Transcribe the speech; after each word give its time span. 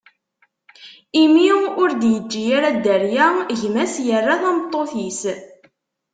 Imi 1.23 1.47
ur 1.81 1.89
d-iǧǧi 1.99 2.41
ara 2.57 2.69
dderya, 2.75 3.27
gma-s 3.59 3.93
yerra 4.07 4.35
tameṭṭut-is. 4.41 5.21